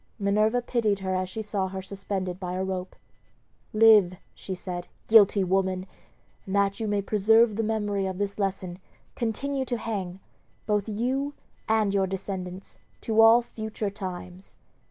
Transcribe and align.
Minerva 0.17 0.63
pitied 0.63 0.97
her 1.01 1.13
as 1.13 1.29
she 1.29 1.43
saw 1.43 1.67
her 1.67 1.83
suspended 1.83 2.39
by 2.39 2.53
a 2.55 2.63
rope. 2.63 2.95
"Live," 3.71 4.15
she 4.33 4.55
said, 4.55 4.87
"guilty 5.07 5.43
woman! 5.43 5.85
and 6.47 6.55
that 6.55 6.79
you 6.79 6.87
may 6.87 7.03
preserve 7.03 7.55
the 7.55 7.61
memory 7.61 8.07
of 8.07 8.17
this 8.17 8.39
lesson, 8.39 8.79
continue 9.15 9.63
to 9.65 9.77
hang, 9.77 10.19
both 10.65 10.89
you 10.89 11.35
and 11.69 11.93
your 11.93 12.07
descendants, 12.07 12.79
to 13.01 13.21
all 13.21 13.43
future 13.43 13.91
times." 13.91 14.55